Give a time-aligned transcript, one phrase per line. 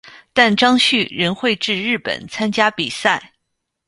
[0.33, 3.33] 但张栩仍会至日本参加比赛。